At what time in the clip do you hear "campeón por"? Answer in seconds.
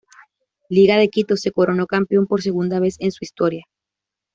1.85-2.41